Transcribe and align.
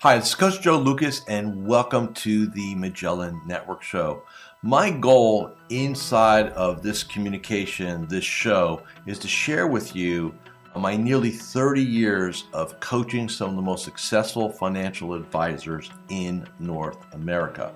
Hi, 0.00 0.16
it's 0.16 0.34
Coach 0.34 0.60
Joe 0.60 0.78
Lukacs, 0.78 1.22
and 1.26 1.66
welcome 1.66 2.12
to 2.12 2.48
the 2.48 2.74
Magellan 2.74 3.40
Network 3.46 3.82
Show. 3.82 4.24
My 4.60 4.90
goal 4.90 5.52
inside 5.70 6.50
of 6.50 6.82
this 6.82 7.02
communication, 7.02 8.06
this 8.06 8.22
show, 8.22 8.82
is 9.06 9.18
to 9.20 9.26
share 9.26 9.66
with 9.66 9.96
you 9.96 10.34
my 10.76 10.96
nearly 10.96 11.30
30 11.30 11.82
years 11.82 12.44
of 12.52 12.78
coaching 12.78 13.26
some 13.26 13.48
of 13.48 13.56
the 13.56 13.62
most 13.62 13.84
successful 13.84 14.50
financial 14.50 15.14
advisors 15.14 15.90
in 16.10 16.46
North 16.58 16.98
America. 17.14 17.72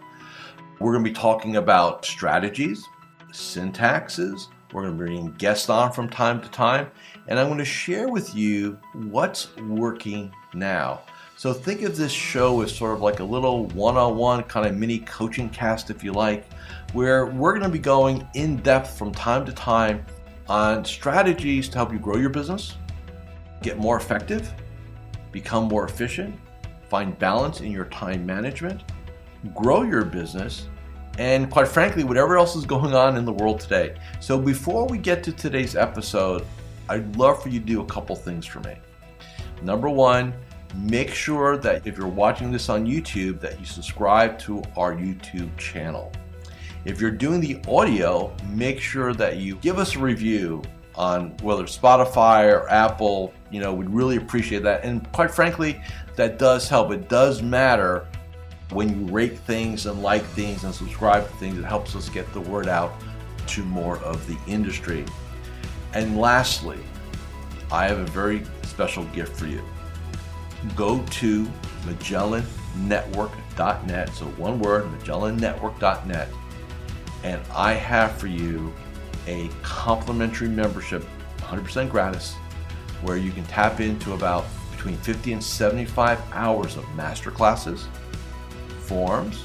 We're 0.79 0.93
going 0.93 1.05
to 1.05 1.11
be 1.11 1.15
talking 1.15 1.57
about 1.57 2.05
strategies, 2.05 2.85
syntaxes, 3.33 4.49
we're 4.75 4.83
going 4.83 4.99
to 4.99 5.05
be 5.05 5.11
bring 5.11 5.33
guests 5.39 5.71
on 5.71 5.91
from 5.91 6.11
time 6.11 6.43
to 6.43 6.51
time, 6.51 6.91
and 7.29 7.39
I'm 7.39 7.47
going 7.47 7.59
to 7.61 7.65
share 7.65 8.09
with 8.09 8.35
you 8.35 8.79
what's 8.93 9.57
working 9.57 10.31
now. 10.53 11.01
So 11.41 11.55
think 11.55 11.81
of 11.81 11.97
this 11.97 12.13
show 12.13 12.61
as 12.61 12.71
sort 12.71 12.93
of 12.93 13.01
like 13.01 13.21
a 13.21 13.25
little 13.25 13.65
one 13.69 13.97
on 13.97 14.19
one 14.19 14.43
kind 14.43 14.67
of 14.67 14.77
mini 14.77 14.99
coaching 14.99 15.49
cast, 15.49 15.89
if 15.89 16.05
you 16.05 16.13
like, 16.13 16.45
where 16.93 17.25
we're 17.25 17.53
going 17.53 17.63
to 17.63 17.71
be 17.71 17.79
going 17.79 18.29
in 18.35 18.59
depth 18.59 18.99
from 18.99 19.11
time 19.11 19.47
to 19.47 19.53
time 19.53 20.05
on 20.51 20.85
strategies 20.85 21.67
to 21.71 21.79
help 21.79 21.95
you 21.95 21.99
grow 21.99 22.19
your 22.19 22.29
business, 22.29 22.77
get 23.63 23.79
more 23.79 23.97
effective, 23.97 24.53
become 25.33 25.65
more 25.65 25.87
efficient, 25.87 26.39
find 26.91 27.19
balance 27.19 27.63
in 27.63 27.73
your 27.73 27.87
time 27.87 28.27
management, 28.27 28.83
grow 29.55 29.83
your 29.83 30.05
business, 30.05 30.69
and 31.19 31.51
quite 31.51 31.69
frankly, 31.69 32.05
whatever 32.05 32.37
else 32.37 32.55
is 32.55 32.67
going 32.67 32.93
on 32.93 33.17
in 33.17 33.25
the 33.25 33.33
world 33.33 33.61
today. 33.61 33.97
So 34.21 34.39
before 34.39 34.87
we 34.89 34.99
get 34.99 35.25
to 35.25 35.33
today's 35.33 35.75
episode, 35.75 36.45
I'd 36.91 37.17
love 37.17 37.43
for 37.43 37.49
you 37.49 37.61
to 37.61 37.65
do 37.65 37.81
a 37.81 37.87
couple 37.87 38.15
things 38.15 38.45
for 38.45 38.61
me. 38.61 38.77
Number 39.63 39.89
one, 39.89 40.35
make 40.75 41.11
sure 41.11 41.57
that 41.59 41.87
if 41.87 41.97
you're 41.97 42.09
watching 42.09 42.51
this 42.51 42.69
on 42.69 42.87
YouTube 42.87 43.41
that 43.41 43.59
you 43.59 43.67
subscribe 43.67 44.39
to 44.41 44.63
our 44.77 44.95
YouTube 44.95 45.57
channel. 45.57 46.13
If 46.85 47.01
you're 47.01 47.11
doing 47.11 47.41
the 47.41 47.61
audio, 47.69 48.35
make 48.51 48.81
sure 48.81 49.13
that 49.15 49.37
you 49.37 49.57
give 49.57 49.79
us 49.79 49.97
a 49.97 49.99
review 49.99 50.63
on 50.95 51.37
whether 51.39 51.65
Spotify 51.65 52.53
or 52.53 52.69
Apple, 52.69 53.33
you 53.51 53.61
know, 53.61 53.73
we'd 53.75 53.91
really 53.91 54.17
appreciate 54.17 54.63
that. 54.63 54.85
And 54.85 55.11
quite 55.13 55.31
frankly, 55.31 55.81
that 56.17 56.39
does 56.39 56.69
help. 56.69 56.91
It 56.93 57.09
does 57.09 57.43
matter 57.43 58.07
when 58.71 58.89
you 58.89 59.13
rate 59.13 59.39
things 59.39 59.87
and 59.87 60.03
like 60.03 60.25
things 60.25 60.65
and 60.65 60.75
subscribe 60.75 61.27
to 61.27 61.37
things. 61.37 61.59
It 61.59 61.65
helps 61.65 61.95
us 61.97 62.09
get 62.09 62.33
the 62.33 62.41
word 62.41 62.69
out 62.69 62.93
to 63.49 63.63
more 63.65 63.99
of 63.99 64.27
the 64.27 64.39
industry. 64.47 65.05
And 65.93 66.19
lastly, 66.19 66.79
I 67.73 67.87
have 67.87 67.99
a 67.99 68.07
very 68.07 68.43
special 68.63 69.05
gift 69.07 69.37
for 69.37 69.47
you 69.47 69.63
go 70.77 71.03
to 71.11 71.49
MagellanNetwork.net. 71.85 74.11
So 74.11 74.27
one 74.27 74.59
word, 74.59 74.85
MagellanNetwork.net. 74.85 76.29
And 77.23 77.41
I 77.55 77.75
have 77.75 78.13
for 78.13 78.27
you 78.27 78.73
a 79.27 79.51
complimentary 79.63 80.49
membership, 80.49 81.05
100% 81.39 81.91
gratis, 81.91 82.35
where 83.03 83.17
you 83.17 83.33
can 83.33 83.45
tap 83.45 83.81
into 83.81 84.13
about 84.15 84.45
between 84.73 84.97
50 84.99 85.35
and 85.35 85.45
75 85.45 86.21
hours 86.33 86.77
of 86.77 86.89
master 86.95 87.31
classes, 87.31 87.87
forms, 88.81 89.45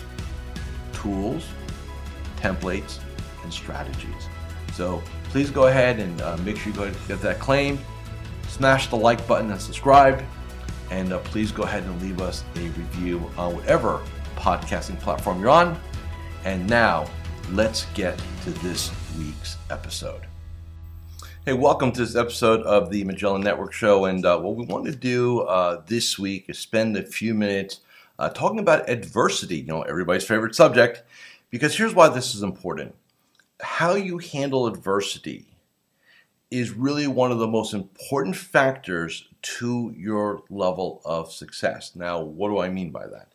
tools, 0.94 1.46
templates, 2.38 3.00
and 3.44 3.52
strategies. 3.52 4.30
So 4.74 5.02
please 5.30 5.50
go 5.50 5.68
ahead 5.68 6.00
and 6.00 6.22
uh, 6.22 6.38
make 6.38 6.58
sure 6.58 6.72
you 6.72 6.78
go 6.78 6.92
get 7.08 7.22
that 7.22 7.40
claim. 7.40 7.80
Smash 8.48 8.88
the 8.88 8.96
like 8.96 9.26
button 9.28 9.52
and 9.52 9.60
subscribe. 9.60 10.24
And 10.92 11.14
uh, 11.14 11.20
please 11.20 11.52
go 11.52 11.64
ahead 11.64 11.84
and 11.84 12.02
leave 12.02 12.22
us 12.22 12.44
a 12.56 12.60
review 12.60 13.30
on 13.38 13.56
whatever 13.56 14.02
podcasting 14.36 15.00
platform 15.00 15.42
you're 15.42 15.50
on. 15.50 15.80
And 16.44 16.68
now, 16.70 17.10
let's 17.52 17.86
get 17.94 18.22
to 18.44 18.52
this 18.52 18.92
week's 19.18 19.58
episode. 19.70 20.22
Hey, 21.46 21.54
welcome 21.54 21.92
to 21.92 22.02
this 22.02 22.16
episode 22.16 22.62
of 22.62 22.90
the 22.90 23.04
Magellan 23.04 23.42
Network 23.42 23.72
Show. 23.72 24.06
And 24.06 24.26
uh, 24.26 24.40
what 24.40 24.56
we 24.56 24.66
want 24.66 24.86
to 24.86 24.96
do 24.96 25.42
uh, 25.42 25.84
this 25.86 26.18
week 26.18 26.46
is 26.50 26.60
spend 26.60 26.98
a 26.98 27.04
few 27.04 27.34
minutes 27.34 27.82
uh, 28.18 28.30
talking 28.30 28.60
about 28.60 28.90
adversity, 28.90 29.58
you 29.58 29.66
know, 29.66 29.82
everybody's 29.84 30.26
favorite 30.26 30.56
subject, 30.56 31.04
because 31.50 31.76
here's 31.76 31.94
why 31.94 32.10
this 32.10 32.34
is 32.34 32.44
important. 32.44 32.96
How 33.62 33.96
you 33.96 34.18
handle 34.18 34.68
adversity 34.68 35.55
is 36.52 36.72
really 36.72 37.08
one 37.08 37.32
of 37.32 37.40
the 37.40 37.48
most 37.48 37.74
important 37.74 38.36
factors 38.36 39.28
to 39.42 39.94
your 39.98 40.44
level 40.50 41.02
of 41.06 41.32
success. 41.32 41.96
Now, 41.96 42.22
what 42.22 42.50
do 42.50 42.60
I 42.60 42.70
mean 42.70 42.92
by 42.92 43.08
that? 43.08 43.34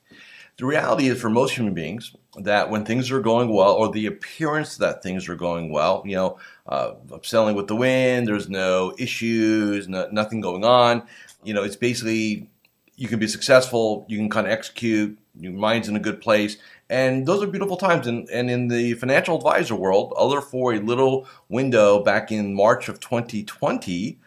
The 0.57 0.67
reality 0.67 1.09
is, 1.09 1.21
for 1.21 1.31
most 1.31 1.55
human 1.55 1.73
beings, 1.73 2.15
that 2.37 2.69
when 2.71 2.85
things 2.85 3.11
are 3.11 3.21
going 3.21 3.49
well, 3.49 3.73
or 3.73 3.91
the 3.91 4.07
appearance 4.07 4.77
that 4.77 5.03
things 5.03 5.29
are 5.29 5.35
going 5.35 5.71
well, 5.71 6.03
you 6.05 6.15
know, 6.15 6.39
uh, 6.67 6.93
with 7.09 7.67
the 7.67 7.77
wind, 7.77 8.29
there's 8.29 8.49
no 8.49 8.95
issues, 8.99 9.89
no, 9.89 10.09
nothing 10.13 10.43
going 10.43 10.65
on. 10.65 11.03
You 11.43 11.55
know, 11.55 11.63
it's 11.63 11.77
basically 11.77 12.49
you 12.97 13.09
can 13.09 13.19
be 13.19 13.27
successful, 13.27 14.05
you 14.07 14.19
can 14.19 14.29
kind 14.29 14.47
of 14.47 14.53
execute, 14.53 15.19
your 15.39 15.53
mind's 15.53 15.89
in 15.89 15.97
a 15.97 16.01
good 16.01 16.21
place, 16.21 16.59
and 16.91 17.25
those 17.25 17.41
are 17.41 17.47
beautiful 17.47 17.77
times. 17.77 18.09
And, 18.09 18.29
and 18.31 18.51
in 18.51 18.67
the 18.67 18.95
financial 18.95 19.37
advisor 19.37 19.77
world, 19.77 20.13
other 20.17 20.41
for 20.41 20.75
a 20.75 20.81
little 20.81 21.27
window 21.49 22.03
back 22.03 22.33
in 22.33 22.53
March 22.53 22.89
of 22.89 22.99
2020, 22.99 23.93
you 23.93 24.19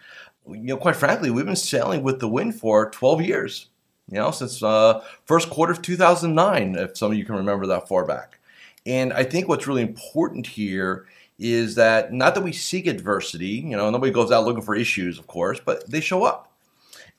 know, 0.47 0.77
quite 0.77 0.95
frankly, 0.95 1.29
we've 1.29 1.45
been 1.45 1.57
sailing 1.57 2.03
with 2.03 2.21
the 2.21 2.27
wind 2.29 2.55
for 2.55 2.89
12 2.89 3.21
years. 3.21 3.67
You 4.09 4.17
know, 4.17 4.31
since 4.31 4.63
uh, 4.63 5.03
first 5.25 5.49
quarter 5.49 5.73
of 5.73 5.81
2009, 5.81 6.75
if 6.75 6.97
some 6.97 7.11
of 7.11 7.17
you 7.17 7.25
can 7.25 7.35
remember 7.35 7.67
that 7.67 7.87
far 7.87 8.05
back. 8.05 8.39
And 8.85 9.11
I 9.13 9.23
think 9.23 9.47
what's 9.47 9.67
really 9.67 9.81
important 9.81 10.47
here 10.47 11.05
is 11.39 11.75
that 11.75 12.13
not 12.13 12.35
that 12.35 12.43
we 12.43 12.53
seek 12.53 12.87
adversity, 12.87 13.47
you 13.47 13.75
know, 13.75 13.89
nobody 13.89 14.11
goes 14.11 14.31
out 14.31 14.45
looking 14.45 14.63
for 14.63 14.75
issues, 14.75 15.19
of 15.19 15.27
course, 15.27 15.59
but 15.63 15.89
they 15.89 15.99
show 15.99 16.23
up. 16.23 16.51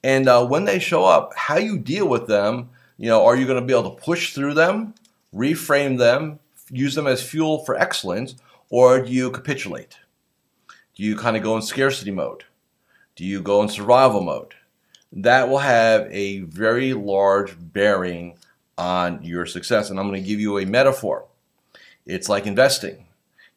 And 0.03 0.29
uh, 0.29 0.47
when 0.47 0.65
they 0.65 0.79
show 0.79 1.05
up, 1.05 1.33
how 1.37 1.57
you 1.57 1.79
deal 1.79 2.07
with 2.07 2.27
them, 2.27 2.71
you 2.99 3.09
know, 3.09 3.25
are 3.25 3.37
you 3.37 3.47
going 3.47 3.61
to 3.61 3.67
be 3.67 3.73
able 3.73 3.95
to 3.95 4.03
push 4.03 4.35
through 4.35 4.55
them, 4.55 4.95
reframe 5.35 5.99
them, 5.99 6.39
use 6.71 6.95
them 6.95 7.07
as 7.07 7.23
fuel 7.23 7.65
for 7.65 7.77
excellence, 7.77 8.37
or 8.71 9.03
do 9.03 9.11
you 9.11 9.31
capitulate? 9.31 9.99
Do 10.95 11.03
you 11.03 11.17
kind 11.17 11.37
of 11.37 11.43
go 11.43 11.57
in 11.57 11.63
scarcity 11.63 12.11
mode? 12.11 12.45
Do 13.17 13.25
you 13.25 13.43
go 13.43 13.63
in 13.63 13.69
survival 13.69 14.21
mode? 14.21 14.55
That 15.13 15.49
will 15.49 15.59
have 15.59 16.09
a 16.11 16.41
very 16.41 16.93
large 16.93 17.57
bearing 17.59 18.37
on 18.77 19.23
your 19.23 19.47
success. 19.47 19.91
And 19.91 19.99
I'm 19.99 20.09
going 20.09 20.23
to 20.23 20.29
give 20.29 20.41
you 20.41 20.59
a 20.59 20.67
metaphor. 20.67 21.27
It's 22.07 22.29
like 22.29 22.47
investing. 22.47 23.07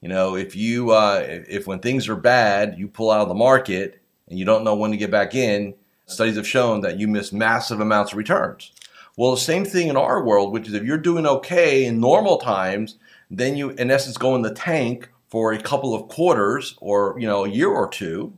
You 0.02 0.10
know, 0.10 0.36
if 0.36 0.56
you 0.56 0.92
uh, 0.92 1.24
if 1.28 1.66
when 1.66 1.80
things 1.80 2.08
are 2.08 2.16
bad, 2.16 2.78
you 2.78 2.88
pull 2.88 3.10
out 3.10 3.22
of 3.22 3.28
the 3.28 3.34
market 3.34 4.00
and 4.28 4.38
you 4.38 4.46
don't 4.46 4.64
know 4.64 4.76
when 4.76 4.92
to 4.92 4.98
get 4.98 5.10
back 5.10 5.34
in, 5.34 5.74
studies 6.06 6.36
have 6.36 6.48
shown 6.48 6.82
that 6.82 7.00
you 7.00 7.08
miss 7.08 7.34
massive 7.34 7.80
amounts 7.80 8.12
of 8.12 8.18
returns. 8.18 8.72
Well, 9.18 9.32
the 9.32 9.38
same 9.38 9.66
thing 9.66 9.90
in 9.90 9.98
our 9.98 10.24
world, 10.24 10.54
which 10.54 10.68
is 10.68 10.74
if 10.74 10.84
you're 10.84 10.98
doing 10.98 11.26
okay 11.28 11.84
in 11.84 12.00
normal 12.00 12.38
times, 12.38 12.96
then 13.30 13.58
you 13.58 13.72
in 13.72 13.92
essence 13.92 14.18
go 14.18 14.36
in 14.36 14.44
the 14.44 14.54
tank 14.54 15.10
for 15.28 15.52
a 15.52 15.62
couple 15.62 15.94
of 15.94 16.08
quarters 16.08 16.78
or 16.80 17.18
you 17.20 17.28
know 17.28 17.44
a 17.44 17.50
year 17.50 17.70
or 17.70 17.90
two 17.90 18.38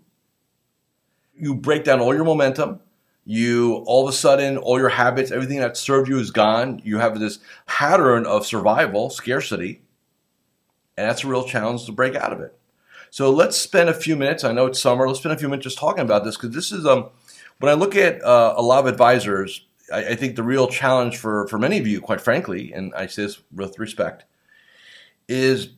you 1.39 1.55
break 1.55 1.83
down 1.83 1.99
all 1.99 2.13
your 2.13 2.25
momentum. 2.25 2.81
You 3.25 3.83
all 3.85 4.07
of 4.07 4.13
a 4.13 4.17
sudden, 4.17 4.57
all 4.57 4.79
your 4.79 4.89
habits, 4.89 5.31
everything 5.31 5.59
that 5.59 5.77
served 5.77 6.09
you 6.09 6.19
is 6.19 6.31
gone. 6.31 6.81
You 6.83 6.97
have 6.97 7.19
this 7.19 7.39
pattern 7.67 8.25
of 8.25 8.45
survival, 8.45 9.09
scarcity, 9.09 9.81
and 10.97 11.07
that's 11.07 11.23
a 11.23 11.27
real 11.27 11.43
challenge 11.43 11.85
to 11.85 11.91
break 11.91 12.15
out 12.15 12.33
of 12.33 12.41
it. 12.41 12.57
So 13.11 13.29
let's 13.29 13.55
spend 13.55 13.89
a 13.89 13.93
few 13.93 14.15
minutes. 14.15 14.43
I 14.43 14.51
know 14.51 14.65
it's 14.65 14.81
summer. 14.81 15.07
Let's 15.07 15.19
spend 15.19 15.33
a 15.33 15.37
few 15.37 15.47
minutes 15.47 15.63
just 15.63 15.77
talking 15.77 16.01
about 16.01 16.23
this 16.23 16.37
because 16.37 16.55
this 16.55 16.71
is 16.71 16.85
um 16.85 17.09
when 17.59 17.71
I 17.71 17.75
look 17.75 17.95
at 17.95 18.23
uh, 18.23 18.55
a 18.57 18.61
lot 18.61 18.79
of 18.79 18.87
advisors, 18.87 19.65
I, 19.91 20.09
I 20.09 20.15
think 20.15 20.35
the 20.35 20.43
real 20.43 20.67
challenge 20.67 21.17
for 21.17 21.47
for 21.47 21.57
many 21.57 21.77
of 21.77 21.87
you, 21.87 22.01
quite 22.01 22.21
frankly, 22.21 22.71
and 22.73 22.93
I 22.95 23.07
say 23.07 23.23
this 23.23 23.41
with 23.53 23.79
respect, 23.79 24.25
is 25.27 25.69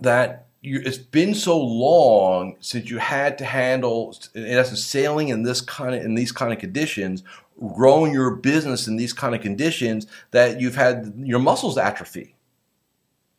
that 0.00 0.46
you, 0.60 0.80
it's 0.84 0.98
been 0.98 1.34
so 1.34 1.58
long 1.60 2.56
since 2.60 2.88
you 2.88 2.98
had 2.98 3.36
to 3.38 3.44
handle, 3.44 4.16
in 4.34 4.46
essence, 4.46 4.84
sailing 4.84 5.28
in 5.28 5.42
this 5.42 5.60
kind 5.60 5.94
of 5.94 6.04
in 6.04 6.14
these 6.14 6.32
kind 6.32 6.52
of 6.52 6.58
conditions, 6.58 7.22
growing 7.74 8.12
your 8.12 8.36
business 8.36 8.86
in 8.86 8.96
these 8.96 9.12
kind 9.12 9.34
of 9.34 9.40
conditions 9.40 10.06
that 10.30 10.60
you've 10.60 10.76
had 10.76 11.12
your 11.16 11.40
muscles 11.40 11.76
atrophy, 11.76 12.36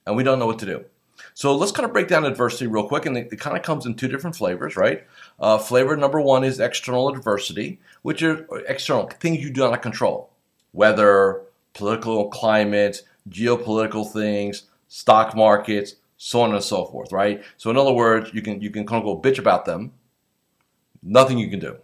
and 0.06 0.16
we 0.18 0.24
don't 0.24 0.39
know 0.39 0.48
what 0.48 0.60
to 0.60 0.66
do. 0.66 0.86
So 1.33 1.56
let's 1.56 1.71
kind 1.71 1.85
of 1.85 1.94
break 1.94 2.07
down 2.07 2.25
adversity 2.25 2.68
real 2.68 2.88
quick, 2.88 3.06
and 3.06 3.18
it, 3.18 3.30
it 3.31 3.39
kind 3.39 3.57
of 3.57 3.63
comes 3.63 3.85
in 3.85 3.95
two 3.95 4.07
different 4.07 4.35
flavors, 4.35 4.75
right? 4.75 5.06
Uh, 5.39 5.57
flavor 5.57 5.97
number 5.97 6.21
one 6.21 6.44
is 6.44 6.59
external 6.59 7.09
adversity, 7.09 7.80
which 8.01 8.21
are 8.21 8.45
external 8.68 9.07
things 9.07 9.44
you 9.44 9.50
do 9.50 9.62
not 9.62 9.81
control, 9.81 10.30
weather, 10.74 11.41
political 11.74 12.30
climate, 12.30 13.01
geopolitical 13.30 14.12
things, 14.12 14.63
stock 14.88 15.35
markets 15.35 15.95
so 16.24 16.39
on 16.39 16.53
and 16.53 16.63
so 16.63 16.85
forth, 16.85 17.12
right? 17.12 17.44
So 17.57 17.69
in 17.69 17.75
other 17.75 17.91
words, 17.91 18.31
you 18.33 18.41
can 18.41 18.62
you 18.62 18.69
can 18.69 18.85
kind 18.85 19.03
of 19.03 19.06
go 19.06 19.30
bitch 19.30 19.39
about 19.39 19.65
them. 19.65 19.91
Nothing 21.01 21.38
you 21.38 21.50
can 21.50 21.59
do. 21.59 21.75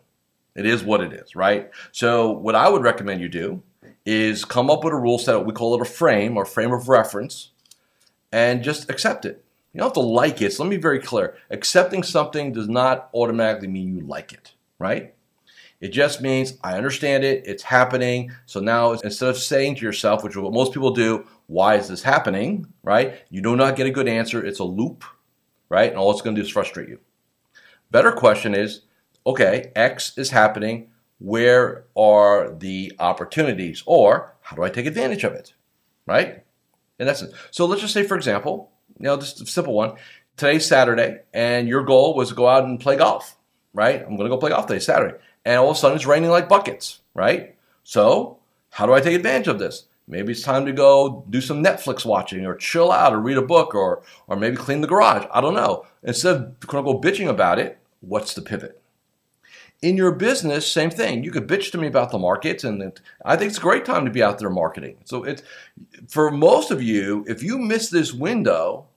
It 0.56 0.66
is 0.66 0.82
what 0.82 1.02
it 1.02 1.12
is, 1.12 1.36
right? 1.36 1.70
So 1.92 2.32
what 2.32 2.56
I 2.56 2.70
would 2.70 2.82
recommend 2.82 3.20
you 3.20 3.28
do 3.28 3.62
is 4.06 4.46
come 4.46 4.70
up 4.70 4.86
with 4.86 4.94
a 4.94 4.98
rule 4.98 5.20
set, 5.20 5.46
we 5.46 5.52
call 5.52 5.76
it 5.76 5.82
a 5.82 5.86
frame 5.86 6.38
or 6.38 6.46
frame 6.46 6.72
of 6.72 6.88
reference, 6.88 7.52
and 8.32 8.64
just 8.64 8.90
accept 8.90 9.26
it. 9.26 9.44
You 9.74 9.80
don't 9.80 9.88
have 9.88 9.94
to 9.94 10.00
like 10.00 10.42
it. 10.42 10.54
So 10.54 10.64
let 10.64 10.70
me 10.70 10.78
be 10.78 10.82
very 10.82 11.00
clear. 11.00 11.38
Accepting 11.50 12.04
something 12.04 12.52
does 12.52 12.68
not 12.68 13.10
automatically 13.14 13.68
mean 13.68 13.96
you 13.96 14.02
like 14.02 14.34
it, 14.34 14.54
right? 14.80 15.14
It 15.80 15.90
just 15.90 16.22
means 16.22 16.58
I 16.64 16.76
understand 16.76 17.24
it, 17.24 17.44
it's 17.46 17.64
happening. 17.64 18.32
So 18.46 18.60
now 18.60 18.92
instead 18.92 19.30
of 19.30 19.38
saying 19.38 19.76
to 19.76 19.86
yourself, 19.86 20.24
which 20.24 20.34
is 20.34 20.40
what 20.40 20.54
most 20.54 20.74
people 20.74 20.92
do, 20.92 21.26
why 21.48 21.76
is 21.76 21.88
this 21.88 22.04
happening, 22.04 22.68
right? 22.84 23.22
You 23.30 23.42
do 23.42 23.56
not 23.56 23.76
get 23.76 23.88
a 23.88 23.92
good 23.92 24.08
answer. 24.08 24.44
It's 24.44 24.60
a 24.60 24.66
loop, 24.66 25.04
right? 25.70 25.90
And 25.90 25.98
all 25.98 26.12
it's 26.12 26.22
going 26.22 26.36
to 26.36 26.42
do 26.42 26.46
is 26.46 26.52
frustrate 26.52 26.90
you. 26.90 27.00
Better 27.92 28.12
question 28.12 28.54
is, 28.54 28.82
okay, 29.26 29.72
X 29.76 30.18
is 30.18 30.32
happening. 30.32 30.90
Where 31.20 31.86
are 31.98 32.54
the 32.54 32.94
opportunities? 33.00 33.84
Or 33.86 34.36
how 34.42 34.56
do 34.56 34.64
I 34.64 34.70
take 34.70 34.86
advantage 34.86 35.24
of 35.24 35.34
it, 35.34 35.54
right? 36.06 36.44
In 37.00 37.08
essence. 37.08 37.34
So 37.52 37.66
let's 37.66 37.82
just 37.82 37.94
say, 37.94 38.04
for 38.04 38.16
example, 38.16 38.72
you 39.00 39.06
know, 39.06 39.18
just 39.18 39.42
a 39.42 39.46
simple 39.46 39.74
one. 39.74 39.94
Today's 40.38 40.66
Saturday, 40.66 41.20
and 41.34 41.68
your 41.68 41.84
goal 41.84 42.16
was 42.16 42.30
to 42.30 42.36
go 42.36 42.48
out 42.48 42.66
and 42.66 42.80
play 42.80 42.98
golf, 42.98 43.38
right? 43.74 44.02
I'm 44.02 44.16
going 44.16 44.30
to 44.30 44.30
go 44.30 44.38
play 44.38 44.52
golf 44.52 44.68
today, 44.68 44.80
Saturday. 44.80 45.18
And 45.46 45.58
all 45.58 45.72
of 45.72 45.78
a 45.78 45.80
sudden 45.80 45.96
it's 45.96 46.06
raining 46.06 46.30
like 46.30 46.50
buckets, 46.50 47.00
right? 47.14 47.56
So, 47.84 48.40
how 48.70 48.86
do 48.86 48.94
I 48.94 49.02
take 49.02 49.16
advantage 49.16 49.48
of 49.48 49.60
this? 49.60 49.86
Maybe 50.08 50.32
it's 50.32 50.42
time 50.42 50.66
to 50.66 50.74
go 50.74 51.26
do 51.30 51.40
some 51.40 51.64
Netflix 51.64 52.04
watching 52.06 52.46
or 52.46 52.56
chill 52.56 52.92
out 52.92 53.14
or 53.14 53.20
read 53.20 53.38
a 53.38 53.44
book 53.44 53.76
or, 53.76 54.02
or 54.28 54.36
maybe 54.36 54.58
clean 54.58 54.82
the 54.82 54.88
garage. 54.88 55.26
I 55.32 55.40
don't 55.40 55.54
know. 55.54 55.86
Instead 56.04 56.36
of 56.36 56.68
quote 56.68 56.86
unquote 56.86 57.04
bitching 57.04 57.30
about 57.30 57.60
it, 57.60 57.78
what's 58.02 58.34
the 58.34 58.42
pivot? 58.42 58.82
In 59.82 59.96
your 59.96 60.12
business, 60.12 60.70
same 60.70 60.90
thing. 60.90 61.24
You 61.24 61.32
could 61.32 61.48
bitch 61.48 61.72
to 61.72 61.78
me 61.78 61.88
about 61.88 62.12
the 62.12 62.20
markets, 62.20 62.66
and 62.66 63.00
I 63.24 63.38
think 63.38 63.50
it's 63.50 63.58
a 63.58 63.62
great 63.62 63.86
time 63.86 64.04
to 64.04 64.12
be 64.12 64.22
out 64.22 64.38
there 64.38 64.50
marketing. 64.50 64.98
So 65.06 65.24
it's 65.24 65.42
for 66.10 66.32
most 66.32 66.70
of 66.70 66.84
you, 66.84 67.24
if 67.30 67.42
you 67.42 67.58
miss 67.58 67.90
this 67.90 68.14
window 68.14 68.88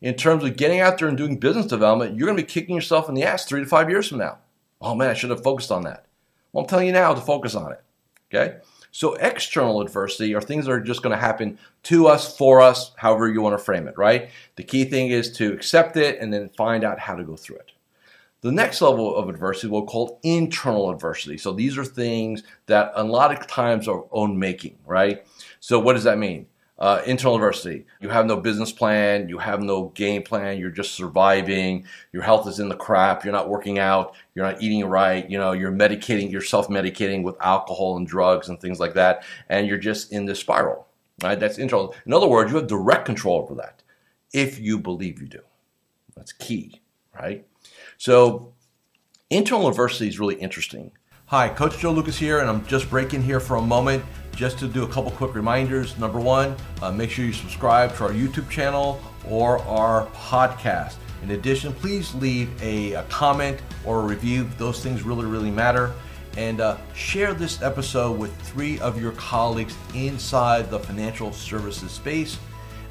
in 0.00 0.14
terms 0.14 0.44
of 0.44 0.56
getting 0.56 0.80
out 0.80 0.98
there 0.98 1.08
and 1.08 1.16
doing 1.16 1.38
business 1.38 1.66
development, 1.66 2.16
you're 2.16 2.26
going 2.26 2.36
to 2.36 2.42
be 2.44 2.48
kicking 2.48 2.76
yourself 2.76 3.08
in 3.08 3.16
the 3.16 3.24
ass 3.24 3.44
three 3.44 3.60
to 3.60 3.66
five 3.66 3.90
years 3.90 4.08
from 4.08 4.18
now. 4.18 4.38
Oh 4.80 4.94
man, 4.94 5.10
I 5.10 5.14
should 5.14 5.30
have 5.30 5.42
focused 5.42 5.72
on 5.72 5.82
that. 5.82 6.06
Well, 6.52 6.62
I'm 6.62 6.68
telling 6.68 6.86
you 6.86 6.92
now 6.92 7.12
to 7.12 7.20
focus 7.20 7.56
on 7.56 7.72
it. 7.72 7.82
Okay. 8.32 8.58
So 8.92 9.14
external 9.14 9.80
adversity 9.82 10.34
are 10.34 10.40
things 10.40 10.66
that 10.66 10.72
are 10.72 10.80
just 10.80 11.02
going 11.02 11.14
to 11.14 11.20
happen 11.20 11.58
to 11.84 12.06
us, 12.06 12.36
for 12.36 12.60
us, 12.60 12.92
however 12.96 13.28
you 13.28 13.40
want 13.40 13.58
to 13.58 13.64
frame 13.64 13.86
it, 13.86 13.98
right? 13.98 14.30
The 14.56 14.64
key 14.64 14.84
thing 14.84 15.08
is 15.08 15.32
to 15.32 15.52
accept 15.52 15.96
it 15.96 16.18
and 16.20 16.32
then 16.32 16.50
find 16.50 16.82
out 16.84 16.98
how 16.98 17.14
to 17.14 17.24
go 17.24 17.36
through 17.36 17.56
it. 17.56 17.72
The 18.42 18.52
next 18.52 18.80
level 18.80 19.14
of 19.16 19.28
adversity 19.28 19.68
we'll 19.68 19.84
call 19.84 20.18
internal 20.22 20.90
adversity. 20.90 21.36
So 21.36 21.52
these 21.52 21.76
are 21.76 21.84
things 21.84 22.42
that 22.66 22.92
a 22.94 23.04
lot 23.04 23.32
of 23.32 23.46
times 23.46 23.86
are 23.86 24.04
own 24.12 24.38
making, 24.38 24.78
right? 24.86 25.26
So 25.60 25.78
what 25.78 25.92
does 25.92 26.04
that 26.04 26.18
mean? 26.18 26.46
Uh, 26.78 27.02
internal 27.04 27.34
adversity. 27.34 27.84
You 28.00 28.08
have 28.08 28.24
no 28.24 28.38
business 28.38 28.72
plan. 28.72 29.28
You 29.28 29.36
have 29.36 29.60
no 29.60 29.88
game 29.90 30.22
plan. 30.22 30.58
You're 30.58 30.70
just 30.70 30.92
surviving. 30.92 31.84
Your 32.14 32.22
health 32.22 32.48
is 32.48 32.58
in 32.58 32.70
the 32.70 32.76
crap. 32.76 33.22
You're 33.22 33.34
not 33.34 33.50
working 33.50 33.78
out. 33.78 34.14
You're 34.34 34.46
not 34.46 34.62
eating 34.62 34.86
right. 34.86 35.28
You 35.28 35.36
know, 35.36 35.52
you're 35.52 35.70
medicating, 35.70 36.32
you're 36.32 36.40
self-medicating 36.40 37.22
with 37.22 37.36
alcohol 37.42 37.98
and 37.98 38.06
drugs 38.06 38.48
and 38.48 38.58
things 38.58 38.80
like 38.80 38.94
that. 38.94 39.24
And 39.50 39.66
you're 39.66 39.76
just 39.76 40.10
in 40.10 40.24
this 40.24 40.40
spiral, 40.40 40.86
right? 41.22 41.38
That's 41.38 41.58
internal. 41.58 41.94
In 42.06 42.14
other 42.14 42.26
words, 42.26 42.50
you 42.50 42.56
have 42.56 42.66
direct 42.66 43.04
control 43.04 43.42
over 43.42 43.54
that 43.56 43.82
if 44.32 44.58
you 44.58 44.78
believe 44.78 45.20
you 45.20 45.28
do. 45.28 45.42
That's 46.16 46.32
key, 46.32 46.80
right? 47.14 47.46
So 48.00 48.54
internal 49.28 49.68
adversity 49.68 50.08
is 50.08 50.18
really 50.18 50.36
interesting. 50.36 50.92
Hi, 51.26 51.50
Coach 51.50 51.76
Joe 51.80 51.92
Lukacs 51.92 52.16
here, 52.16 52.38
and 52.38 52.48
I'm 52.48 52.64
just 52.64 52.88
breaking 52.88 53.22
here 53.22 53.40
for 53.40 53.56
a 53.56 53.60
moment 53.60 54.02
just 54.34 54.58
to 54.60 54.68
do 54.68 54.84
a 54.84 54.88
couple 54.88 55.10
quick 55.10 55.34
reminders. 55.34 55.98
Number 55.98 56.18
one, 56.18 56.56
uh, 56.80 56.90
make 56.90 57.10
sure 57.10 57.26
you 57.26 57.34
subscribe 57.34 57.94
to 57.96 58.04
our 58.04 58.10
YouTube 58.10 58.48
channel 58.48 59.02
or 59.28 59.58
our 59.64 60.06
podcast. 60.14 60.94
In 61.22 61.32
addition, 61.32 61.74
please 61.74 62.14
leave 62.14 62.48
a, 62.62 62.94
a 62.94 63.02
comment 63.10 63.60
or 63.84 64.00
a 64.00 64.04
review. 64.04 64.48
Those 64.56 64.82
things 64.82 65.02
really, 65.02 65.26
really 65.26 65.50
matter. 65.50 65.92
And 66.38 66.62
uh, 66.62 66.78
share 66.94 67.34
this 67.34 67.60
episode 67.60 68.18
with 68.18 68.34
three 68.40 68.80
of 68.80 68.98
your 68.98 69.12
colleagues 69.12 69.76
inside 69.94 70.70
the 70.70 70.78
financial 70.78 71.34
services 71.34 71.92
space. 71.92 72.38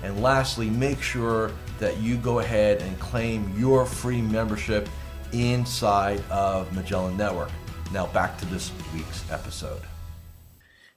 And 0.04 0.22
lastly, 0.22 0.69
make 0.69 1.01
sure 1.01 1.51
that 1.80 1.98
you 1.98 2.18
go 2.18 2.40
ahead 2.40 2.81
and 2.81 3.00
claim 3.00 3.51
your 3.57 3.86
free 3.86 4.22
membership 4.22 4.88
inside 5.34 6.22
of 6.30 6.72
Magellan 6.74 7.18
Network. 7.18 7.51
Now, 7.92 8.07
back 8.07 8.38
to 8.40 8.46
this 8.46 8.72
week's 8.94 9.30
episode. 9.31 9.81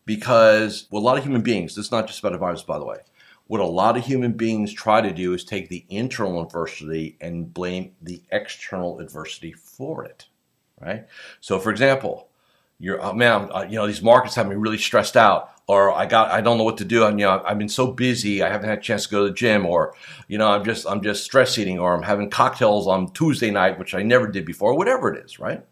Because 0.05 0.87
well, 0.91 1.03
a 1.03 1.05
lot 1.05 1.19
of 1.19 1.25
human 1.25 1.43
beings, 1.43 1.75
this 1.75 1.87
is 1.87 1.93
not 1.93 2.07
just 2.07 2.21
about 2.21 2.35
advisors, 2.35 2.65
by 2.65 2.79
the 2.79 2.85
way, 2.85 2.99
what 3.47 3.61
a 3.61 3.67
lot 3.67 3.97
of 3.97 4.05
human 4.05 4.33
beings 4.33 4.73
try 4.73 5.01
to 5.01 5.13
do 5.13 5.35
is 5.35 5.45
take 5.45 5.69
the 5.69 5.85
internal 5.89 6.43
adversity 6.43 7.17
and 7.21 7.53
blame 7.53 7.93
the 8.01 8.23
external 8.31 8.99
adversity 8.99 9.53
for 9.53 10.05
it, 10.05 10.27
right? 10.81 11.07
So, 11.41 11.59
for 11.59 11.71
example, 11.71 12.29
you're, 12.83 13.03
oh, 13.03 13.13
man, 13.15 13.49
uh, 13.53 13.65
you 13.69 13.77
know, 13.77 13.87
these 13.87 14.03
markets 14.03 14.35
have 14.35 14.49
me 14.49 14.57
really 14.57 14.79
stressed 14.79 15.17
out 15.17 15.53
or 15.67 15.93
I 15.93 16.07
got 16.07 16.31
I 16.31 16.41
don't 16.41 16.59
know 16.59 16.65
what 16.65 16.79
to 16.79 16.85
do. 16.85 17.05
And 17.07 17.19
you 17.19 17.27
know, 17.27 17.43
I've 17.45 17.59
been 17.59 17.69
so 17.69 17.87
busy, 17.87 18.43
I 18.43 18.51
haven't 18.51 18.69
had 18.69 18.79
a 18.79 18.83
chance 18.83 19.05
to 19.05 19.11
go 19.11 19.25
to 19.25 19.29
the 19.31 19.35
gym, 19.35 19.65
or 19.65 19.95
you 20.29 20.39
know, 20.39 20.49
I'm 20.49 20.65
just 20.65 20.87
I'm 20.87 21.03
just 21.03 21.25
stress 21.25 21.59
eating, 21.59 21.79
or 21.79 21.95
I'm 21.95 22.03
having 22.03 22.31
cocktails 22.31 22.87
on 22.87 23.13
Tuesday 23.13 23.51
night, 23.51 23.79
which 23.79 23.95
I 23.95 24.03
never 24.03 24.27
did 24.27 24.45
before, 24.45 24.77
whatever 24.77 25.13
it 25.13 25.25
is, 25.25 25.39
right? 25.39 25.65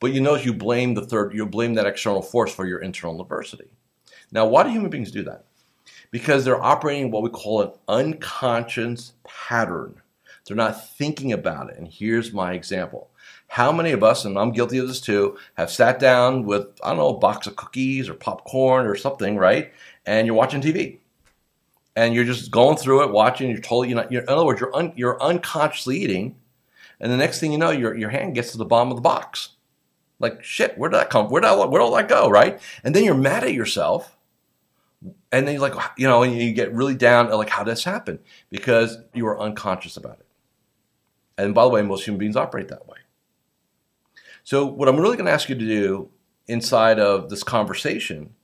But 0.00 0.12
you 0.12 0.20
notice 0.20 0.44
you 0.44 0.54
blame 0.54 0.94
the 0.94 1.06
third, 1.06 1.34
you 1.34 1.46
blame 1.46 1.74
that 1.74 1.86
external 1.86 2.22
force 2.22 2.52
for 2.52 2.66
your 2.66 2.80
internal 2.80 3.22
adversity. 3.22 3.70
Now, 4.32 4.46
why 4.46 4.64
do 4.64 4.70
human 4.70 4.90
beings 4.90 5.12
do 5.12 5.22
that? 5.24 5.44
Because 6.10 6.44
they're 6.44 6.62
operating 6.62 7.10
what 7.10 7.22
we 7.22 7.30
call 7.30 7.62
an 7.62 7.72
unconscious 7.86 9.12
pattern. 9.24 10.00
They're 10.46 10.56
not 10.56 10.88
thinking 10.96 11.32
about 11.32 11.70
it. 11.70 11.78
And 11.78 11.86
here's 11.86 12.32
my 12.32 12.54
example. 12.54 13.10
How 13.52 13.70
many 13.70 13.92
of 13.92 14.02
us, 14.02 14.24
and 14.24 14.38
I'm 14.38 14.50
guilty 14.52 14.78
of 14.78 14.88
this 14.88 14.98
too, 14.98 15.36
have 15.58 15.70
sat 15.70 15.98
down 15.98 16.46
with, 16.46 16.68
I 16.82 16.88
don't 16.88 16.96
know, 16.96 17.10
a 17.10 17.18
box 17.18 17.46
of 17.46 17.54
cookies 17.54 18.08
or 18.08 18.14
popcorn 18.14 18.86
or 18.86 18.96
something, 18.96 19.36
right? 19.36 19.74
And 20.06 20.26
you're 20.26 20.34
watching 20.34 20.62
TV. 20.62 21.00
And 21.94 22.14
you're 22.14 22.24
just 22.24 22.50
going 22.50 22.78
through 22.78 23.02
it, 23.02 23.10
watching, 23.10 23.50
you're 23.50 23.60
totally, 23.60 23.90
you 23.90 23.94
know, 23.94 24.06
you're, 24.10 24.22
in 24.22 24.28
other 24.30 24.46
words, 24.46 24.58
you're, 24.58 24.74
un, 24.74 24.94
you're 24.96 25.22
unconsciously 25.22 25.98
eating. 25.98 26.34
And 26.98 27.12
the 27.12 27.18
next 27.18 27.40
thing 27.40 27.52
you 27.52 27.58
know, 27.58 27.68
your, 27.68 27.94
your 27.94 28.08
hand 28.08 28.34
gets 28.34 28.52
to 28.52 28.56
the 28.56 28.64
bottom 28.64 28.88
of 28.88 28.96
the 28.96 29.02
box. 29.02 29.50
Like, 30.18 30.42
shit, 30.42 30.78
where 30.78 30.88
did 30.88 30.96
that 30.96 31.10
come? 31.10 31.28
Where 31.28 31.42
did, 31.42 31.54
where 31.54 31.82
did 31.82 31.92
that 31.92 32.08
go, 32.08 32.30
right? 32.30 32.58
And 32.84 32.96
then 32.96 33.04
you're 33.04 33.14
mad 33.14 33.44
at 33.44 33.52
yourself. 33.52 34.16
And 35.30 35.46
then 35.46 35.56
you're 35.56 35.68
like, 35.68 35.74
you 35.98 36.08
know, 36.08 36.22
and 36.22 36.34
you 36.34 36.54
get 36.54 36.72
really 36.72 36.94
down, 36.94 37.28
like, 37.28 37.50
how 37.50 37.64
did 37.64 37.72
this 37.72 37.84
happen? 37.84 38.18
Because 38.48 38.96
you 39.12 39.26
were 39.26 39.38
unconscious 39.38 39.98
about 39.98 40.20
it. 40.20 40.26
And 41.36 41.54
by 41.54 41.64
the 41.64 41.68
way, 41.68 41.82
most 41.82 42.06
human 42.06 42.18
beings 42.18 42.34
operate 42.34 42.68
that 42.68 42.88
way. 42.88 42.96
So, 44.44 44.66
what 44.66 44.88
I'm 44.88 44.98
really 44.98 45.16
going 45.16 45.26
to 45.26 45.32
ask 45.32 45.48
you 45.48 45.54
to 45.54 45.64
do 45.64 46.10
inside 46.48 46.98
of 46.98 47.30
this 47.30 47.44
conversation 47.44 48.34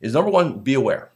is 0.00 0.12
number 0.12 0.30
one, 0.30 0.60
be 0.60 0.74
aware. 0.74 1.12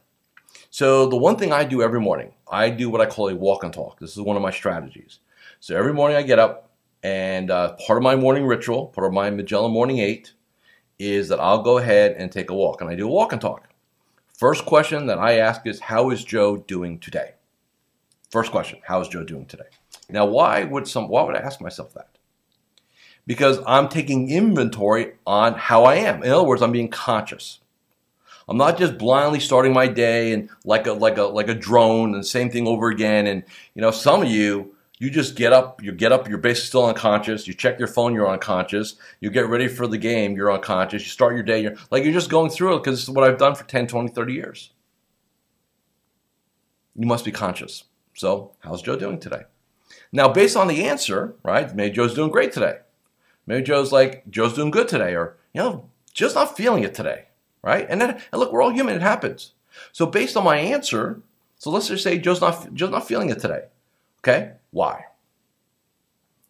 So, 0.71 1.07
the 1.07 1.17
one 1.17 1.37
thing 1.37 1.53
I 1.53 1.63
do 1.63 1.81
every 1.81 1.99
morning, 1.99 2.33
I 2.51 2.69
do 2.69 2.89
what 2.89 3.01
I 3.01 3.05
call 3.05 3.29
a 3.29 3.35
walk 3.35 3.63
and 3.63 3.73
talk. 3.73 3.99
This 3.99 4.11
is 4.11 4.21
one 4.21 4.35
of 4.35 4.41
my 4.41 4.51
strategies. 4.51 5.19
So, 5.59 5.77
every 5.77 5.93
morning 5.93 6.17
I 6.17 6.23
get 6.23 6.39
up, 6.39 6.71
and 7.03 7.51
uh, 7.51 7.73
part 7.73 7.97
of 7.97 8.03
my 8.03 8.15
morning 8.15 8.45
ritual, 8.45 8.87
part 8.87 9.05
of 9.05 9.13
my 9.13 9.29
Magellan 9.29 9.71
Morning 9.71 9.99
8, 9.99 10.33
is 10.97 11.29
that 11.29 11.39
I'll 11.39 11.61
go 11.61 11.77
ahead 11.77 12.15
and 12.17 12.31
take 12.31 12.49
a 12.49 12.55
walk, 12.55 12.81
and 12.81 12.89
I 12.89 12.95
do 12.95 13.07
a 13.07 13.11
walk 13.11 13.33
and 13.33 13.41
talk. 13.41 13.69
First 14.37 14.65
question 14.65 15.05
that 15.05 15.19
I 15.19 15.37
ask 15.37 15.67
is, 15.67 15.79
How 15.79 16.09
is 16.09 16.23
Joe 16.23 16.57
doing 16.57 16.99
today? 16.99 17.33
First 18.31 18.51
question, 18.51 18.79
How 18.83 19.01
is 19.01 19.07
Joe 19.07 19.23
doing 19.23 19.45
today? 19.45 19.69
Now, 20.09 20.25
why 20.25 20.63
would 20.63 20.87
some? 20.87 21.07
Why 21.07 21.21
would 21.21 21.35
I 21.35 21.39
ask 21.41 21.61
myself 21.61 21.93
that? 21.93 22.10
Because 23.25 23.59
I'm 23.67 23.87
taking 23.87 24.29
inventory 24.29 25.13
on 25.25 25.53
how 25.53 25.85
I 25.85 25.95
am. 25.95 26.23
In 26.23 26.31
other 26.31 26.43
words, 26.43 26.61
I'm 26.61 26.71
being 26.71 26.89
conscious. 26.89 27.59
I'm 28.47 28.57
not 28.57 28.77
just 28.77 28.97
blindly 28.97 29.39
starting 29.39 29.73
my 29.73 29.87
day 29.87 30.33
and 30.33 30.49
like 30.65 30.87
a 30.87 30.93
like 30.93 31.17
a 31.17 31.23
like 31.23 31.47
a 31.47 31.53
drone 31.53 32.13
and 32.13 32.25
same 32.25 32.49
thing 32.49 32.67
over 32.67 32.89
again. 32.89 33.27
And 33.27 33.43
you 33.75 33.81
know, 33.81 33.91
some 33.91 34.21
of 34.23 34.29
you 34.29 34.75
you 34.99 35.09
just 35.09 35.35
get 35.35 35.51
up, 35.51 35.81
you 35.81 35.91
get 35.91 36.11
up, 36.11 36.29
you're 36.29 36.37
basically 36.37 36.67
still 36.67 36.85
unconscious. 36.85 37.47
You 37.47 37.55
check 37.55 37.79
your 37.79 37.87
phone, 37.87 38.13
you're 38.13 38.29
unconscious. 38.29 38.97
You 39.19 39.31
get 39.31 39.47
ready 39.47 39.67
for 39.67 39.87
the 39.87 39.97
game, 39.97 40.35
you're 40.35 40.51
unconscious. 40.51 41.01
You 41.01 41.09
start 41.09 41.33
your 41.33 41.43
day, 41.43 41.61
you're 41.61 41.75
like 41.89 42.03
you're 42.03 42.13
just 42.13 42.29
going 42.29 42.51
through 42.51 42.75
it 42.75 42.83
because 42.83 42.99
this 42.99 43.03
is 43.03 43.09
what 43.09 43.23
I've 43.23 43.39
done 43.39 43.55
for 43.55 43.63
10, 43.63 43.87
20, 43.87 44.09
30 44.09 44.33
years. 44.33 44.71
You 46.95 47.07
must 47.07 47.25
be 47.25 47.31
conscious. 47.31 47.85
So, 48.13 48.51
how's 48.59 48.81
Joe 48.81 48.95
doing 48.95 49.19
today? 49.19 49.43
Now, 50.11 50.27
based 50.27 50.57
on 50.57 50.67
the 50.67 50.83
answer, 50.85 51.35
right? 51.43 51.73
Maybe 51.73 51.95
Joe's 51.95 52.13
doing 52.13 52.29
great 52.29 52.51
today. 52.51 52.79
Maybe 53.47 53.63
Joe's 53.63 53.91
like, 53.91 54.29
Joe's 54.29 54.53
doing 54.53 54.71
good 54.71 54.87
today, 54.87 55.15
or, 55.15 55.37
you 55.53 55.61
know, 55.61 55.89
Joe's 56.13 56.35
not 56.35 56.55
feeling 56.55 56.83
it 56.83 56.93
today, 56.93 57.25
right? 57.61 57.85
And 57.89 57.99
then, 57.99 58.21
and 58.31 58.39
look, 58.39 58.51
we're 58.51 58.61
all 58.61 58.69
human, 58.69 58.95
it 58.95 59.01
happens. 59.01 59.53
So 59.91 60.05
based 60.05 60.37
on 60.37 60.43
my 60.43 60.57
answer, 60.57 61.21
so 61.57 61.69
let's 61.69 61.87
just 61.87 62.03
say 62.03 62.17
Joe's 62.17 62.41
not, 62.41 62.73
Joe's 62.73 62.91
not 62.91 63.07
feeling 63.07 63.29
it 63.29 63.39
today. 63.39 63.65
Okay, 64.19 64.51
why? 64.71 65.05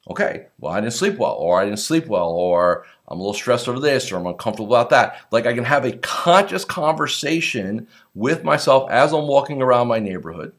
Okay, 0.10 0.48
well, 0.60 0.74
I 0.74 0.82
didn't 0.82 0.94
sleep 0.94 1.18
well, 1.18 1.34
or 1.34 1.62
I 1.62 1.66
didn't 1.66 1.80
sleep 1.80 2.08
well, 2.08 2.30
or 2.30 2.86
I'm 3.08 3.20
a 3.20 3.22
little 3.22 3.34
stressed 3.34 3.70
over 3.70 3.80
this, 3.80 4.12
or 4.12 4.18
I'm 4.18 4.26
uncomfortable 4.26 4.74
about 4.74 4.90
that. 4.90 5.22
Like 5.32 5.46
I 5.46 5.54
can 5.54 5.64
have 5.64 5.86
a 5.86 5.98
conscious 5.98 6.66
conversation 6.66 7.88
with 8.16 8.44
myself 8.44 8.90
as 8.90 9.14
I'm 9.14 9.28
walking 9.28 9.62
around 9.62 9.88
my 9.88 10.00
neighborhood 10.00 10.54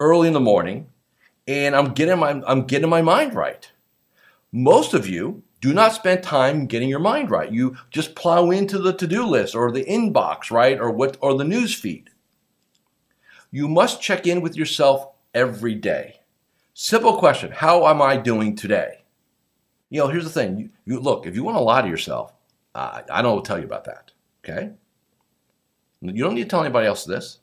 early 0.00 0.28
in 0.28 0.34
the 0.34 0.40
morning, 0.40 0.88
and 1.46 1.76
I'm 1.76 1.92
getting 1.92 2.18
my 2.18 2.42
I'm 2.46 2.62
getting 2.62 2.88
my 2.88 3.02
mind 3.02 3.34
right. 3.34 3.70
Most 4.52 4.94
of 4.94 5.08
you 5.08 5.42
do 5.60 5.72
not 5.72 5.92
spend 5.92 6.22
time 6.22 6.66
getting 6.66 6.88
your 6.88 6.98
mind 6.98 7.30
right. 7.30 7.52
You 7.52 7.76
just 7.90 8.14
plow 8.14 8.50
into 8.50 8.78
the 8.78 8.92
to-do 8.92 9.24
list 9.26 9.54
or 9.54 9.70
the 9.70 9.84
inbox, 9.84 10.50
right? 10.50 10.80
Or 10.80 10.90
what 10.90 11.16
or 11.20 11.36
the 11.36 11.44
news 11.44 11.74
feed. 11.74 12.10
You 13.50 13.68
must 13.68 14.00
check 14.00 14.26
in 14.26 14.40
with 14.40 14.56
yourself 14.56 15.08
every 15.34 15.74
day. 15.74 16.20
Simple 16.72 17.18
question, 17.18 17.50
how 17.52 17.86
am 17.86 18.00
I 18.00 18.16
doing 18.16 18.56
today? 18.56 19.04
You 19.90 20.00
know, 20.00 20.08
here's 20.08 20.24
the 20.24 20.30
thing. 20.30 20.56
You, 20.56 20.70
you 20.86 21.00
look, 21.00 21.26
if 21.26 21.34
you 21.34 21.44
want 21.44 21.56
to 21.56 21.62
lie 21.62 21.82
to 21.82 21.88
yourself, 21.88 22.32
uh, 22.74 23.02
I 23.10 23.22
don't 23.22 23.44
tell 23.44 23.58
you 23.58 23.64
about 23.64 23.84
that. 23.84 24.12
Okay? 24.42 24.70
You 26.00 26.24
don't 26.24 26.34
need 26.34 26.44
to 26.44 26.48
tell 26.48 26.62
anybody 26.62 26.86
else 26.86 27.04
this. 27.04 27.40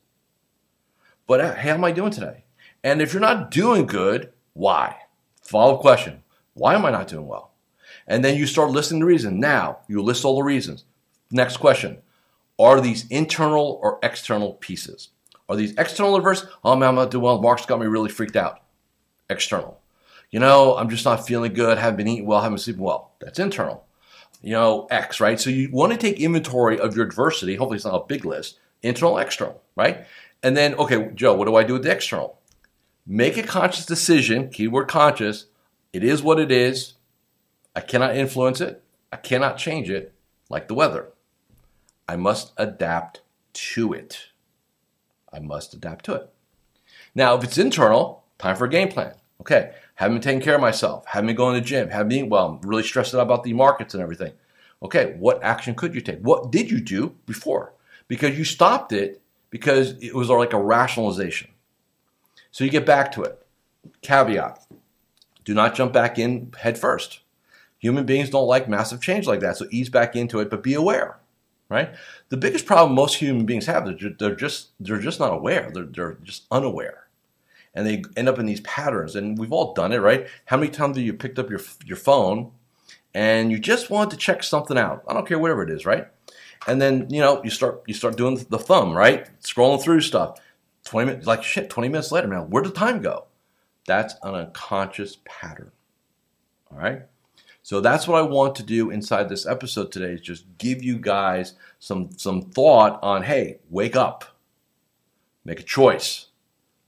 But 1.28 1.42
uh, 1.42 1.56
how 1.56 1.72
am 1.72 1.84
I 1.84 1.92
doing 1.92 2.12
today? 2.12 2.46
And 2.84 3.02
if 3.02 3.14
you're 3.14 3.22
not 3.22 3.52
doing 3.52 3.86
good, 3.86 4.32
why? 4.54 4.96
Follow 5.42 5.76
up 5.76 5.82
question. 5.82 6.24
Why 6.58 6.76
am 6.76 6.86
I 6.86 6.92
not 6.92 7.08
doing 7.08 7.28
well? 7.28 7.52
And 8.08 8.24
then 8.24 8.38
you 8.38 8.48
start 8.48 8.72
listing 8.72 9.00
the 9.00 9.06
reason. 9.06 9.40
Now 9.40 9.80
you 9.88 10.02
list 10.02 10.26
all 10.26 10.38
the 10.38 10.44
reasons. 10.44 10.86
Next 11.32 11.58
question. 11.58 12.00
Are 12.60 12.82
these 12.82 13.08
internal 13.08 13.80
or 13.84 14.00
external 14.02 14.54
pieces? 14.54 15.10
Are 15.48 15.56
these 15.56 15.76
external 15.78 16.16
adverse? 16.16 16.46
Oh 16.64 16.76
man, 16.76 16.90
I'm 16.90 16.96
not 16.96 17.12
doing 17.12 17.24
well. 17.24 17.42
Mark's 17.42 17.66
got 17.66 17.80
me 17.80 17.86
really 17.86 18.10
freaked 18.10 18.36
out. 18.36 18.62
External. 19.30 19.80
You 20.32 20.40
know, 20.40 20.76
I'm 20.76 20.90
just 20.90 21.06
not 21.06 21.26
feeling 21.28 21.54
good, 21.54 21.78
haven't 21.78 21.98
been 21.98 22.08
eating 22.08 22.26
well, 22.26 22.42
haven't 22.42 22.56
been 22.56 22.64
sleeping 22.64 22.84
well. 22.84 23.12
That's 23.20 23.40
internal. 23.40 23.86
You 24.42 24.52
know, 24.52 24.88
X, 24.90 25.20
right? 25.20 25.40
So 25.40 25.50
you 25.50 25.70
want 25.72 25.94
to 25.94 25.98
take 25.98 26.20
inventory 26.20 26.80
of 26.80 26.96
your 26.96 27.06
adversity. 27.06 27.56
Hopefully 27.56 27.78
it's 27.78 27.86
not 27.86 28.02
a 28.02 28.06
big 28.06 28.26
list. 28.26 28.60
Internal, 28.84 29.18
external, 29.18 29.62
right? 29.76 30.06
And 30.44 30.56
then, 30.56 30.76
okay, 30.76 31.12
Joe, 31.16 31.34
what 31.34 31.46
do 31.46 31.56
I 31.56 31.64
do 31.64 31.74
with 31.74 31.84
the 31.84 31.92
external? 31.92 32.40
Make 33.06 33.38
a 33.38 33.44
conscious 33.44 33.86
decision, 33.86 34.50
keyword 34.50 34.88
conscious. 34.88 35.46
It 35.98 36.04
is 36.04 36.22
what 36.22 36.40
it 36.40 36.52
is. 36.52 36.94
I 37.76 37.80
cannot 37.80 38.16
influence 38.16 38.62
it. 38.62 38.84
I 39.12 39.16
cannot 39.16 39.58
change 39.58 39.90
it 39.90 40.14
like 40.48 40.68
the 40.68 40.76
weather. 40.76 41.08
I 42.08 42.16
must 42.16 42.54
adapt 42.56 43.22
to 43.72 43.94
it. 43.94 44.28
I 45.34 45.40
must 45.40 45.74
adapt 45.74 46.06
to 46.06 46.14
it. 46.14 46.30
Now, 47.16 47.36
if 47.36 47.44
it's 47.44 47.58
internal, 47.58 48.26
time 48.38 48.56
for 48.56 48.66
a 48.66 48.70
game 48.70 48.90
plan. 48.90 49.16
Okay, 49.42 49.74
haven't 49.96 50.18
been 50.18 50.22
taking 50.22 50.42
care 50.42 50.54
of 50.54 50.62
myself, 50.62 51.04
haven't 51.08 51.26
been 51.26 51.36
going 51.36 51.56
to 51.56 51.62
the 51.62 51.66
gym, 51.66 51.90
haven't 51.90 52.10
been 52.10 52.30
well, 52.30 52.60
I'm 52.64 52.70
really 52.70 52.84
stressed 52.84 53.16
out 53.16 53.22
about 53.22 53.44
the 53.44 53.54
markets 53.54 53.96
and 53.96 54.04
everything. 54.04 54.34
Okay, 54.84 55.16
what 55.18 55.42
action 55.42 55.74
could 55.74 55.96
you 55.96 56.02
take? 56.02 56.20
What 56.20 56.52
did 56.52 56.70
you 56.70 56.80
do 56.80 57.16
before? 57.26 57.74
Because 58.08 58.38
you 58.38 58.46
stopped 58.46 58.94
it 58.94 59.20
because 59.50 59.96
it 60.00 60.14
was 60.14 60.30
like 60.30 60.54
a 60.54 60.62
rationalization. 60.62 61.50
So 62.52 62.64
you 62.64 62.70
get 62.70 62.86
back 62.86 63.12
to 63.14 63.24
it. 63.24 63.44
Caveat 64.04 64.64
do 65.48 65.54
not 65.54 65.74
jump 65.74 65.94
back 65.94 66.20
in 66.20 66.52
head 66.60 66.78
first. 66.78 67.22
Human 67.80 68.06
beings 68.06 68.30
don't 68.30 68.48
like 68.48 68.68
massive 68.68 69.02
change 69.02 69.26
like 69.26 69.40
that, 69.40 69.56
so 69.56 69.66
ease 69.72 69.88
back 69.88 70.14
into 70.14 70.42
it, 70.42 70.50
but 70.50 70.62
be 70.62 70.74
aware 70.74 71.22
right? 71.70 71.94
The 72.30 72.38
biggest 72.38 72.66
problem 72.66 72.96
most 72.96 73.16
human 73.16 73.46
beings 73.46 73.66
have 73.66 73.88
is 73.90 74.02
they're 74.20 74.36
just 74.36 74.70
they're 74.80 75.00
just 75.00 75.20
not 75.20 75.34
aware. 75.34 75.70
They're 75.74 75.86
they're 75.86 76.18
just 76.24 76.46
unaware, 76.52 77.08
and 77.74 77.86
they 77.86 78.04
end 78.16 78.30
up 78.30 78.40
in 78.40 78.46
these 78.46 78.62
patterns. 78.62 79.16
And 79.16 79.38
we've 79.38 79.52
all 79.52 79.74
done 79.74 79.92
it, 79.92 79.98
right? 79.98 80.28
How 80.46 80.58
many 80.58 80.72
times 80.72 80.98
have 80.98 81.06
you 81.06 81.14
picked 81.14 81.40
up 81.40 81.50
your 81.50 81.62
your 81.86 81.98
phone 81.98 82.52
and 83.14 83.52
you 83.52 83.60
just 83.60 83.90
want 83.90 84.12
to 84.12 84.18
check 84.18 84.44
something 84.44 84.78
out? 84.78 85.04
I 85.08 85.14
don't 85.14 85.28
care 85.28 85.40
whatever 85.40 85.64
it 85.64 85.70
is, 85.70 85.86
right? 85.86 86.08
And 86.68 86.82
then 86.82 87.10
you 87.10 87.22
know 87.22 87.44
you 87.44 87.50
start 87.50 87.84
you 87.88 87.94
start 87.94 88.18
doing 88.18 88.46
the 88.50 88.60
thumb, 88.60 88.94
right? 88.94 89.28
Scrolling 89.42 89.82
through 89.82 90.02
stuff. 90.02 90.40
Twenty 90.86 91.08
minutes, 91.08 91.28
like 91.28 91.44
shit. 91.44 91.70
Twenty 91.70 91.90
minutes 91.90 92.12
later, 92.12 92.28
man, 92.28 92.50
where 92.50 92.64
did 92.64 92.76
time 92.76 93.02
go? 93.02 93.26
That's 93.88 94.14
an 94.22 94.36
unconscious 94.36 95.18
pattern. 95.26 95.72
All 96.72 96.78
right. 96.78 97.02
So 97.64 97.82
that's 97.82 98.08
what 98.08 98.20
I 98.20 98.22
want 98.22 98.56
to 98.56 98.64
do 98.64 98.92
inside 98.92 99.28
this 99.28 99.46
episode 99.46 99.92
today 99.92 100.14
is 100.14 100.22
just 100.22 100.46
give 100.58 100.84
you 100.84 101.00
guys 101.00 101.54
some 101.80 102.10
some 102.16 102.42
thought 102.42 103.00
on 103.02 103.24
hey, 103.24 103.60
wake 103.70 103.96
up. 103.96 104.24
Make 105.44 105.60
a 105.60 105.64
choice. 105.64 106.28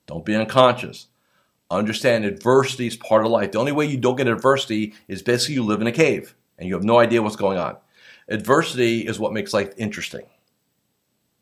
Don't 0.05 0.25
be 0.25 0.35
unconscious. 0.35 1.07
Understand 1.71 2.25
adversity 2.25 2.87
is 2.87 2.97
part 2.97 3.25
of 3.25 3.31
life. 3.31 3.51
The 3.51 3.59
only 3.59 3.71
way 3.71 3.85
you 3.85 3.97
don't 3.97 4.15
get 4.15 4.27
adversity 4.27 4.93
is 5.07 5.21
basically 5.21 5.55
you 5.55 5.63
live 5.63 5.81
in 5.81 5.87
a 5.87 5.91
cave 5.91 6.35
and 6.57 6.67
you 6.67 6.73
have 6.73 6.83
no 6.83 6.99
idea 6.99 7.21
what's 7.21 7.35
going 7.35 7.57
on. 7.57 7.77
Adversity 8.27 9.07
is 9.07 9.19
what 9.19 9.33
makes 9.33 9.53
life 9.53 9.73
interesting. 9.77 10.25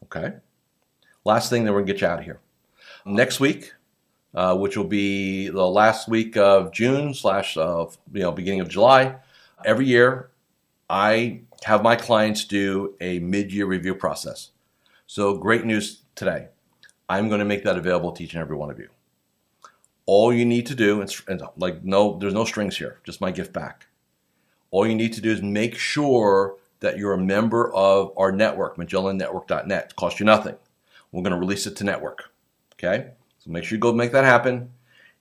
Okay? 0.03 0.33
Last 1.25 1.49
thing, 1.49 1.63
then 1.63 1.73
we're 1.73 1.79
going 1.79 1.87
to 1.87 1.93
get 1.93 2.01
you 2.01 2.07
out 2.07 2.19
of 2.19 2.25
here. 2.25 2.39
Next 3.05 3.39
week, 3.39 3.73
uh, 4.37 4.55
which 4.55 4.77
will 4.77 4.85
be 4.85 5.49
the 5.49 5.67
last 5.67 6.07
week 6.07 6.37
of 6.37 6.71
June 6.71 7.13
slash 7.13 7.57
uh, 7.57 7.87
you 8.13 8.21
know 8.21 8.31
beginning 8.31 8.61
of 8.61 8.69
July, 8.69 9.15
Every 9.65 9.87
year, 9.87 10.29
I 10.89 11.41
have 11.63 11.81
my 11.81 11.95
clients 11.95 12.45
do 12.45 12.95
a 13.01 13.19
mid 13.19 13.51
year 13.51 13.65
review 13.65 13.95
process. 13.95 14.51
So, 15.07 15.35
great 15.35 15.65
news 15.65 16.03
today. 16.15 16.49
I'm 17.09 17.27
going 17.27 17.39
to 17.39 17.45
make 17.45 17.63
that 17.63 17.77
available 17.77 18.11
to 18.11 18.23
each 18.23 18.33
and 18.33 18.41
every 18.41 18.55
one 18.55 18.69
of 18.69 18.77
you. 18.77 18.89
All 20.05 20.31
you 20.31 20.45
need 20.45 20.67
to 20.67 20.75
do, 20.75 21.01
and 21.01 21.41
like 21.57 21.83
no, 21.83 22.17
there's 22.19 22.33
no 22.33 22.45
strings 22.45 22.77
here, 22.77 22.99
just 23.03 23.21
my 23.21 23.31
gift 23.31 23.51
back. 23.51 23.87
All 24.69 24.85
you 24.85 24.95
need 24.95 25.13
to 25.13 25.21
do 25.21 25.31
is 25.31 25.41
make 25.41 25.75
sure 25.75 26.57
that 26.79 26.97
you're 26.97 27.13
a 27.13 27.17
member 27.17 27.73
of 27.73 28.13
our 28.15 28.31
network, 28.31 28.77
MagellanNetwork.net. 28.77 29.85
It 29.85 29.95
costs 29.95 30.19
you 30.19 30.25
nothing. 30.25 30.55
We're 31.11 31.23
going 31.23 31.33
to 31.33 31.39
release 31.39 31.65
it 31.65 31.75
to 31.77 31.83
network. 31.83 32.31
Okay? 32.73 33.11
So 33.47 33.53
make 33.53 33.63
sure 33.63 33.77
you 33.77 33.79
go 33.79 33.93
make 33.93 34.11
that 34.11 34.25
happen. 34.25 34.69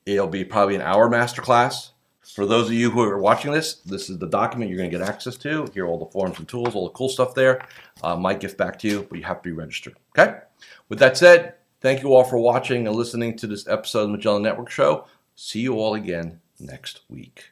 It'll 0.04 0.26
be 0.26 0.44
probably 0.44 0.74
an 0.74 0.82
hour 0.82 1.08
masterclass. 1.08 1.90
For 2.34 2.44
those 2.44 2.66
of 2.66 2.72
you 2.72 2.90
who 2.90 3.00
are 3.02 3.18
watching 3.18 3.52
this, 3.52 3.74
this 3.74 4.10
is 4.10 4.18
the 4.18 4.26
document 4.26 4.68
you're 4.68 4.78
going 4.78 4.90
to 4.90 4.98
get 4.98 5.08
access 5.08 5.36
to. 5.38 5.68
Here 5.72 5.84
are 5.84 5.88
all 5.88 5.98
the 5.98 6.10
forms 6.10 6.38
and 6.38 6.48
tools, 6.48 6.74
all 6.74 6.88
the 6.88 6.92
cool 6.92 7.08
stuff 7.08 7.34
there. 7.34 7.64
Uh, 8.02 8.16
might 8.16 8.40
gift 8.40 8.58
back 8.58 8.80
to 8.80 8.88
you, 8.88 9.06
but 9.08 9.18
you 9.18 9.24
have 9.24 9.42
to 9.42 9.48
be 9.48 9.52
registered. 9.52 9.94
Okay? 10.18 10.40
With 10.88 10.98
that 10.98 11.16
said, 11.16 11.54
thank 11.80 12.02
you 12.02 12.14
all 12.14 12.24
for 12.24 12.36
watching 12.36 12.88
and 12.88 12.96
listening 12.96 13.36
to 13.36 13.46
this 13.46 13.68
episode 13.68 14.02
of 14.02 14.08
the 14.08 14.16
Magellan 14.16 14.42
Network 14.42 14.70
Show. 14.70 15.06
See 15.36 15.60
you 15.60 15.74
all 15.74 15.94
again 15.94 16.40
next 16.58 17.02
week. 17.08 17.50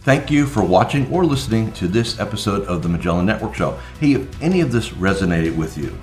Thank 0.00 0.30
you 0.30 0.46
for 0.46 0.62
watching 0.62 1.12
or 1.12 1.26
listening 1.26 1.70
to 1.72 1.86
this 1.86 2.18
episode 2.18 2.66
of 2.66 2.82
the 2.82 2.88
Magellan 2.88 3.26
Network 3.26 3.54
Show. 3.54 3.78
Hey, 4.00 4.14
if 4.14 4.42
any 4.42 4.62
of 4.62 4.72
this 4.72 4.88
resonated 4.90 5.54
with 5.54 5.76
you, 5.76 5.96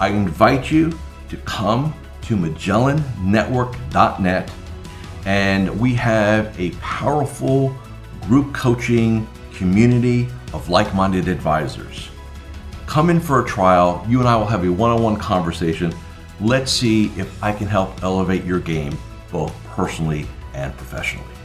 I 0.00 0.08
invite 0.08 0.70
you 0.70 0.92
to 1.30 1.36
come 1.38 1.94
to 2.28 2.36
MagellanNetwork.net 2.36 4.52
and 5.24 5.80
we 5.80 5.94
have 5.94 6.60
a 6.60 6.70
powerful 6.72 7.74
group 8.22 8.52
coaching 8.54 9.26
community 9.54 10.28
of 10.52 10.68
like 10.68 10.94
minded 10.94 11.26
advisors. 11.26 12.10
Come 12.86 13.08
in 13.08 13.18
for 13.18 13.42
a 13.42 13.46
trial. 13.46 14.04
You 14.06 14.20
and 14.20 14.28
I 14.28 14.36
will 14.36 14.44
have 14.44 14.62
a 14.64 14.70
one 14.70 14.90
on 14.90 15.02
one 15.02 15.16
conversation. 15.16 15.94
Let's 16.40 16.70
see 16.70 17.06
if 17.16 17.42
I 17.42 17.52
can 17.52 17.66
help 17.66 18.02
elevate 18.02 18.44
your 18.44 18.60
game 18.60 18.98
both 19.32 19.54
personally 19.64 20.26
and 20.52 20.76
professionally. 20.76 21.37